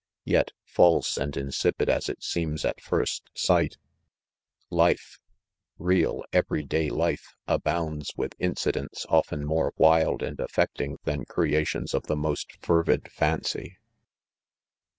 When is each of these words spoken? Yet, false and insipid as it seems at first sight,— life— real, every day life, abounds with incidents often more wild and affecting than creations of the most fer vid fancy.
Yet, 0.25 0.49
false 0.65 1.15
and 1.15 1.37
insipid 1.37 1.87
as 1.87 2.09
it 2.09 2.23
seems 2.23 2.65
at 2.65 2.81
first 2.81 3.29
sight,— 3.35 3.77
life— 4.71 5.19
real, 5.77 6.23
every 6.33 6.63
day 6.63 6.89
life, 6.89 7.35
abounds 7.47 8.11
with 8.17 8.33
incidents 8.39 9.05
often 9.09 9.45
more 9.45 9.75
wild 9.77 10.23
and 10.23 10.39
affecting 10.39 10.97
than 11.03 11.25
creations 11.25 11.93
of 11.93 12.07
the 12.07 12.15
most 12.17 12.51
fer 12.65 12.81
vid 12.81 13.11
fancy. 13.11 13.77